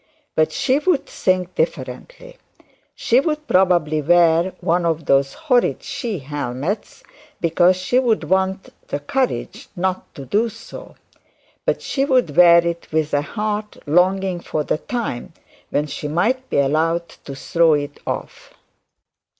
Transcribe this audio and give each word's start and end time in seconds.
But 0.33 0.51
she 0.51 0.79
would 0.79 1.05
think 1.05 1.53
differently. 1.53 2.37
She'd 2.95 3.47
probably 3.47 4.01
wear 4.01 4.53
one 4.59 4.83
of 4.83 5.05
those 5.05 5.35
horrid 5.35 5.83
she 5.83 6.17
helmets, 6.17 7.03
because 7.39 7.75
she'd 7.75 8.23
want 8.23 8.69
the 8.87 8.99
courage 8.99 9.67
not 9.75 10.11
to 10.15 10.25
do 10.25 10.49
so; 10.49 10.95
but 11.67 11.83
she'd 11.83 12.31
wear 12.35 12.65
it 12.65 12.87
with 12.91 13.13
a 13.13 13.21
heart 13.21 13.77
longing 13.85 14.39
for 14.39 14.63
the 14.63 14.79
time 14.79 15.33
when 15.69 15.85
she 15.85 16.07
might 16.07 16.49
be 16.49 16.57
allowed 16.57 17.07
to 17.25 17.35
throw 17.35 17.73
it 17.75 17.99
off. 18.07 18.55